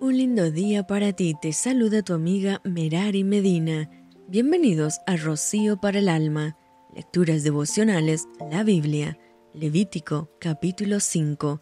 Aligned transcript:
Un 0.00 0.16
lindo 0.16 0.50
día 0.50 0.86
para 0.86 1.12
ti, 1.12 1.34
te 1.42 1.52
saluda 1.52 2.00
tu 2.00 2.14
amiga 2.14 2.62
Merari 2.64 3.22
Medina. 3.22 3.90
Bienvenidos 4.28 4.98
a 5.06 5.16
Rocío 5.16 5.78
para 5.78 5.98
el 5.98 6.08
Alma, 6.08 6.56
Lecturas 6.96 7.42
Devocionales, 7.42 8.26
la 8.50 8.62
Biblia, 8.64 9.18
Levítico 9.52 10.30
capítulo 10.40 11.00
5. 11.00 11.60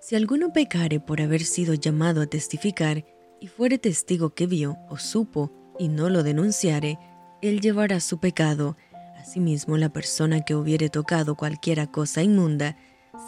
Si 0.00 0.14
alguno 0.14 0.52
pecare 0.52 1.00
por 1.00 1.20
haber 1.20 1.42
sido 1.42 1.74
llamado 1.74 2.22
a 2.22 2.26
testificar 2.26 3.04
y 3.40 3.48
fuere 3.48 3.78
testigo 3.78 4.30
que 4.30 4.46
vio 4.46 4.76
o 4.88 4.96
supo 4.96 5.50
y 5.76 5.88
no 5.88 6.08
lo 6.08 6.22
denunciare, 6.22 7.00
él 7.42 7.60
llevará 7.60 7.98
su 7.98 8.20
pecado. 8.20 8.76
Asimismo, 9.18 9.76
la 9.76 9.92
persona 9.92 10.42
que 10.42 10.54
hubiere 10.54 10.88
tocado 10.88 11.34
cualquiera 11.34 11.88
cosa 11.88 12.22
inmunda, 12.22 12.76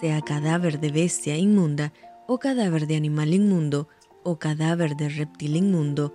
sea 0.00 0.20
cadáver 0.20 0.78
de 0.78 0.92
bestia 0.92 1.36
inmunda 1.36 1.92
o 2.28 2.38
cadáver 2.38 2.86
de 2.86 2.94
animal 2.94 3.34
inmundo, 3.34 3.88
o 4.24 4.38
cadáver 4.38 4.96
de 4.96 5.08
reptil 5.08 5.56
inmundo, 5.56 6.12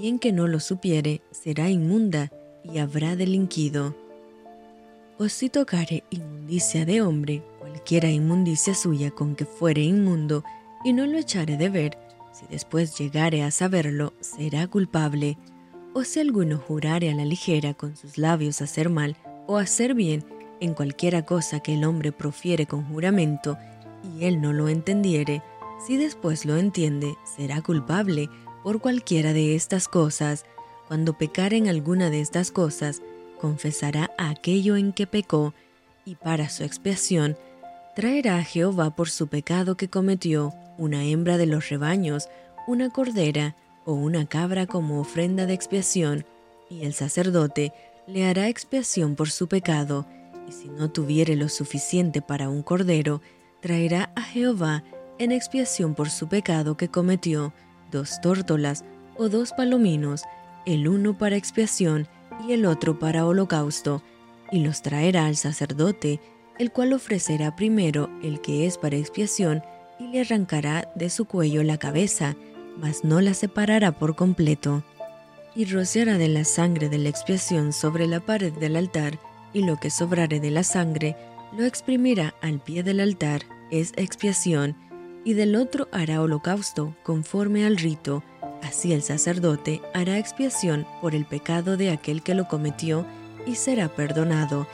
bien 0.00 0.18
que 0.18 0.32
no 0.32 0.48
lo 0.48 0.58
supiere, 0.58 1.22
será 1.30 1.70
inmunda 1.70 2.32
y 2.64 2.78
habrá 2.78 3.14
delinquido. 3.14 3.94
O 5.18 5.28
si 5.28 5.48
tocare 5.48 6.04
inmundicia 6.10 6.84
de 6.84 7.02
hombre, 7.02 7.42
cualquiera 7.60 8.10
inmundicia 8.10 8.74
suya 8.74 9.10
con 9.10 9.36
que 9.36 9.44
fuere 9.44 9.82
inmundo, 9.82 10.42
y 10.84 10.92
no 10.92 11.06
lo 11.06 11.18
echare 11.18 11.56
de 11.56 11.68
ver, 11.68 11.98
si 12.32 12.46
después 12.46 12.98
llegare 12.98 13.42
a 13.42 13.50
saberlo, 13.50 14.14
será 14.20 14.66
culpable. 14.66 15.36
O 15.94 16.04
si 16.04 16.20
alguno 16.20 16.58
jurare 16.58 17.10
a 17.10 17.14
la 17.14 17.24
ligera 17.24 17.74
con 17.74 17.96
sus 17.96 18.16
labios 18.16 18.62
hacer 18.62 18.88
mal 18.88 19.16
o 19.46 19.58
hacer 19.58 19.94
bien 19.94 20.24
en 20.60 20.74
cualquiera 20.74 21.22
cosa 21.22 21.60
que 21.60 21.74
el 21.74 21.84
hombre 21.84 22.12
profiere 22.12 22.66
con 22.66 22.84
juramento, 22.84 23.58
y 24.02 24.24
él 24.24 24.40
no 24.40 24.52
lo 24.52 24.68
entendiere, 24.68 25.42
si 25.86 25.96
después 25.96 26.44
lo 26.44 26.56
entiende, 26.56 27.16
será 27.36 27.62
culpable 27.62 28.28
por 28.62 28.80
cualquiera 28.80 29.32
de 29.32 29.54
estas 29.54 29.88
cosas. 29.88 30.44
Cuando 30.88 31.16
pecare 31.18 31.56
en 31.56 31.68
alguna 31.68 32.10
de 32.10 32.20
estas 32.20 32.50
cosas, 32.50 33.02
confesará 33.40 34.10
aquello 34.18 34.76
en 34.76 34.92
que 34.92 35.06
pecó, 35.06 35.54
y 36.04 36.14
para 36.16 36.48
su 36.48 36.64
expiación, 36.64 37.36
traerá 37.96 38.38
a 38.38 38.44
Jehová 38.44 38.94
por 38.94 39.10
su 39.10 39.26
pecado 39.28 39.76
que 39.76 39.88
cometió 39.88 40.52
una 40.78 41.04
hembra 41.04 41.38
de 41.38 41.46
los 41.46 41.68
rebaños, 41.68 42.28
una 42.66 42.90
cordera 42.90 43.56
o 43.84 43.94
una 43.94 44.26
cabra 44.26 44.66
como 44.66 45.00
ofrenda 45.00 45.46
de 45.46 45.54
expiación, 45.54 46.24
y 46.70 46.84
el 46.84 46.94
sacerdote 46.94 47.72
le 48.06 48.26
hará 48.26 48.48
expiación 48.48 49.16
por 49.16 49.30
su 49.30 49.48
pecado, 49.48 50.06
y 50.48 50.52
si 50.52 50.68
no 50.68 50.90
tuviere 50.90 51.36
lo 51.36 51.48
suficiente 51.48 52.22
para 52.22 52.48
un 52.48 52.62
cordero, 52.62 53.20
traerá 53.60 54.12
a 54.14 54.22
Jehová 54.22 54.82
en 55.22 55.32
expiación 55.32 55.94
por 55.94 56.10
su 56.10 56.28
pecado 56.28 56.76
que 56.76 56.88
cometió, 56.88 57.52
dos 57.90 58.20
tórtolas 58.20 58.84
o 59.16 59.28
dos 59.28 59.52
palominos, 59.52 60.24
el 60.66 60.88
uno 60.88 61.16
para 61.16 61.36
expiación 61.36 62.08
y 62.46 62.52
el 62.52 62.66
otro 62.66 62.98
para 62.98 63.26
holocausto, 63.26 64.02
y 64.50 64.60
los 64.60 64.82
traerá 64.82 65.26
al 65.26 65.36
sacerdote, 65.36 66.20
el 66.58 66.72
cual 66.72 66.92
ofrecerá 66.92 67.56
primero 67.56 68.10
el 68.22 68.40
que 68.40 68.66
es 68.66 68.78
para 68.78 68.96
expiación 68.96 69.62
y 69.98 70.08
le 70.08 70.20
arrancará 70.20 70.90
de 70.94 71.08
su 71.10 71.24
cuello 71.24 71.62
la 71.62 71.78
cabeza, 71.78 72.36
mas 72.78 73.04
no 73.04 73.20
la 73.20 73.34
separará 73.34 73.92
por 73.92 74.16
completo. 74.16 74.84
Y 75.54 75.66
rociará 75.66 76.18
de 76.18 76.28
la 76.28 76.44
sangre 76.44 76.88
de 76.88 76.98
la 76.98 77.08
expiación 77.08 77.72
sobre 77.72 78.06
la 78.06 78.20
pared 78.20 78.52
del 78.54 78.76
altar, 78.76 79.18
y 79.52 79.64
lo 79.64 79.76
que 79.76 79.90
sobrare 79.90 80.40
de 80.40 80.50
la 80.50 80.64
sangre 80.64 81.16
lo 81.56 81.64
exprimirá 81.64 82.34
al 82.40 82.60
pie 82.60 82.82
del 82.82 83.00
altar, 83.00 83.42
es 83.70 83.92
expiación, 83.96 84.76
y 85.24 85.34
del 85.34 85.56
otro 85.56 85.88
hará 85.92 86.20
holocausto 86.22 86.96
conforme 87.02 87.64
al 87.66 87.76
rito. 87.76 88.22
Así 88.62 88.92
el 88.92 89.02
sacerdote 89.02 89.80
hará 89.94 90.18
expiación 90.18 90.86
por 91.00 91.14
el 91.14 91.24
pecado 91.24 91.76
de 91.76 91.90
aquel 91.90 92.22
que 92.22 92.34
lo 92.34 92.48
cometió 92.48 93.06
y 93.46 93.56
será 93.56 93.88
perdonado. 93.88 94.66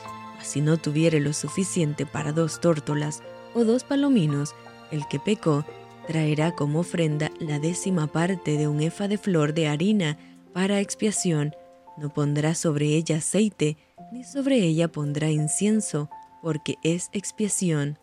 Si 0.42 0.60
no 0.60 0.76
tuviere 0.76 1.20
lo 1.20 1.32
suficiente 1.32 2.06
para 2.06 2.32
dos 2.32 2.60
tórtolas 2.60 3.22
o 3.54 3.64
dos 3.64 3.84
palominos, 3.84 4.54
el 4.90 5.06
que 5.08 5.18
pecó 5.18 5.64
traerá 6.06 6.52
como 6.52 6.80
ofrenda 6.80 7.30
la 7.38 7.58
décima 7.58 8.06
parte 8.06 8.56
de 8.56 8.68
un 8.68 8.80
efa 8.80 9.08
de 9.08 9.18
flor 9.18 9.52
de 9.52 9.68
harina 9.68 10.18
para 10.54 10.80
expiación. 10.80 11.54
No 11.96 12.12
pondrá 12.12 12.54
sobre 12.54 12.86
ella 12.86 13.16
aceite, 13.16 13.76
ni 14.12 14.24
sobre 14.24 14.56
ella 14.56 14.88
pondrá 14.88 15.30
incienso, 15.30 16.08
porque 16.42 16.76
es 16.82 17.10
expiación. 17.12 17.98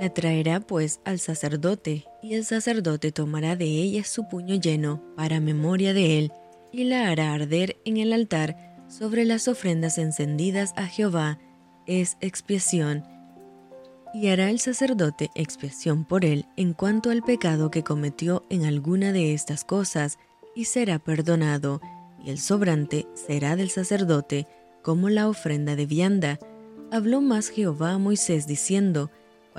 La 0.00 0.08
traerá 0.08 0.60
pues 0.60 1.00
al 1.04 1.18
sacerdote, 1.18 2.06
y 2.22 2.32
el 2.32 2.46
sacerdote 2.46 3.12
tomará 3.12 3.54
de 3.54 3.66
ella 3.66 4.02
su 4.02 4.26
puño 4.28 4.54
lleno 4.54 5.02
para 5.14 5.40
memoria 5.40 5.92
de 5.92 6.18
él, 6.18 6.32
y 6.72 6.84
la 6.84 7.10
hará 7.10 7.34
arder 7.34 7.76
en 7.84 7.98
el 7.98 8.14
altar 8.14 8.56
sobre 8.88 9.26
las 9.26 9.46
ofrendas 9.46 9.98
encendidas 9.98 10.72
a 10.76 10.86
Jehová, 10.86 11.38
es 11.86 12.16
expiación. 12.22 13.04
Y 14.14 14.28
hará 14.28 14.48
el 14.48 14.58
sacerdote 14.58 15.28
expiación 15.34 16.06
por 16.06 16.24
él 16.24 16.46
en 16.56 16.72
cuanto 16.72 17.10
al 17.10 17.22
pecado 17.22 17.70
que 17.70 17.84
cometió 17.84 18.46
en 18.48 18.64
alguna 18.64 19.12
de 19.12 19.34
estas 19.34 19.64
cosas, 19.64 20.18
y 20.54 20.64
será 20.64 20.98
perdonado, 20.98 21.82
y 22.24 22.30
el 22.30 22.38
sobrante 22.38 23.06
será 23.12 23.54
del 23.54 23.68
sacerdote, 23.68 24.46
como 24.82 25.10
la 25.10 25.28
ofrenda 25.28 25.76
de 25.76 25.84
vianda. 25.84 26.38
Habló 26.90 27.20
más 27.20 27.50
Jehová 27.50 27.92
a 27.92 27.98
Moisés 27.98 28.46
diciendo, 28.46 29.10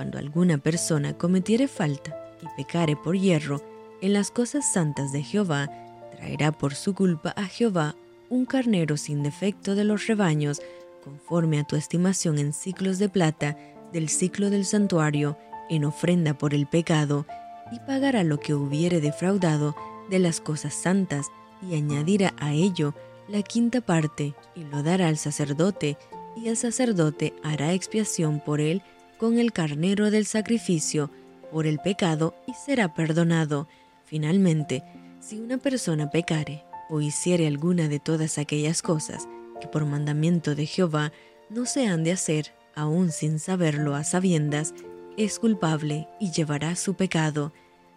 cuando 0.02 0.18
alguna 0.18 0.58
persona 0.58 1.16
cometiere 1.16 1.68
falta 1.68 2.34
y 2.42 2.46
pecare 2.56 2.96
por 2.96 3.16
hierro 3.16 3.62
en 4.00 4.12
las 4.12 4.32
cosas 4.32 4.72
santas 4.72 5.12
de 5.12 5.22
Jehová, 5.22 5.70
traerá 6.16 6.50
por 6.50 6.74
su 6.74 6.92
culpa 6.92 7.32
a 7.36 7.44
Jehová 7.44 7.94
un 8.28 8.44
carnero 8.44 8.96
sin 8.96 9.22
defecto 9.22 9.76
de 9.76 9.84
los 9.84 10.08
rebaños, 10.08 10.60
conforme 11.04 11.60
a 11.60 11.64
tu 11.64 11.76
estimación 11.76 12.40
en 12.40 12.52
ciclos 12.52 12.98
de 12.98 13.08
plata 13.08 13.56
del 13.92 14.08
ciclo 14.08 14.50
del 14.50 14.64
santuario, 14.64 15.38
en 15.70 15.84
ofrenda 15.84 16.34
por 16.34 16.52
el 16.52 16.66
pecado, 16.66 17.24
y 17.70 17.78
pagará 17.78 18.24
lo 18.24 18.40
que 18.40 18.54
hubiere 18.54 19.00
defraudado 19.00 19.76
de 20.10 20.18
las 20.18 20.40
cosas 20.40 20.74
santas, 20.74 21.28
y 21.62 21.76
añadirá 21.76 22.34
a 22.40 22.52
ello 22.52 22.92
la 23.28 23.42
quinta 23.42 23.80
parte, 23.80 24.34
y 24.56 24.64
lo 24.64 24.82
dará 24.82 25.06
al 25.06 25.16
sacerdote, 25.16 25.96
y 26.34 26.48
el 26.48 26.56
sacerdote 26.56 27.34
hará 27.44 27.72
expiación 27.72 28.40
por 28.40 28.60
él 28.60 28.82
con 29.22 29.38
el 29.38 29.52
carnero 29.52 30.10
del 30.10 30.26
sacrificio 30.26 31.08
por 31.52 31.68
el 31.68 31.78
pecado 31.78 32.34
y 32.48 32.54
será 32.54 32.92
perdonado. 32.92 33.68
Finalmente, 34.04 34.82
si 35.20 35.38
una 35.38 35.58
persona 35.58 36.10
pecare 36.10 36.64
o 36.90 37.00
hiciere 37.00 37.46
alguna 37.46 37.86
de 37.86 38.00
todas 38.00 38.36
aquellas 38.36 38.82
cosas 38.82 39.28
que 39.60 39.68
por 39.68 39.86
mandamiento 39.86 40.56
de 40.56 40.66
Jehová 40.66 41.12
no 41.50 41.66
se 41.66 41.86
han 41.86 42.02
de 42.02 42.10
hacer, 42.10 42.52
aun 42.74 43.12
sin 43.12 43.38
saberlo 43.38 43.94
a 43.94 44.02
sabiendas, 44.02 44.74
es 45.16 45.38
culpable 45.38 46.08
y 46.18 46.32
llevará 46.32 46.74
su 46.74 46.94
pecado. 46.94 47.52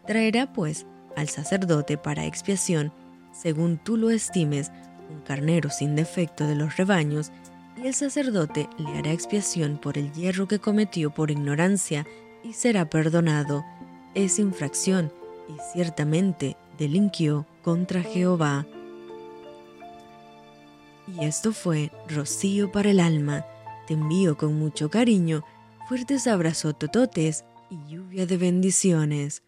Traerá 0.05 0.53
pues 0.53 0.85
al 1.15 1.27
sacerdote 1.27 1.97
para 1.97 2.27
expiación, 2.27 2.93
según 3.33 3.79
tú 3.79 3.97
lo 3.97 4.11
estimes, 4.11 4.71
un 5.09 5.21
carnero 5.21 5.71
sin 5.71 5.95
defecto 5.95 6.45
de 6.45 6.53
los 6.53 6.77
rebaños, 6.77 7.31
y 7.77 7.87
el 7.87 7.93
sacerdote 7.93 8.69
le 8.77 8.97
hará 8.97 9.11
expiación 9.11 9.77
por 9.77 9.97
el 9.97 10.11
hierro 10.13 10.47
que 10.47 10.59
cometió 10.59 11.11
por 11.11 11.31
ignorancia 11.31 12.05
y 12.43 12.53
será 12.53 12.89
perdonado. 12.89 13.65
Es 14.13 14.39
infracción 14.39 15.11
y 15.49 15.57
ciertamente 15.73 16.55
delinquió 16.77 17.45
contra 17.63 18.01
Jehová. 18.01 18.65
Y 21.07 21.25
esto 21.25 21.51
fue 21.51 21.91
Rocío 22.07 22.71
para 22.71 22.89
el 22.89 22.99
alma. 22.99 23.45
Te 23.87 23.93
envío 23.93 24.37
con 24.37 24.57
mucho 24.57 24.89
cariño, 24.89 25.43
fuertes 25.87 26.27
abrazos 26.27 26.77
tototes 26.79 27.45
y 27.69 27.91
lluvia 27.91 28.25
de 28.25 28.37
bendiciones. 28.37 29.43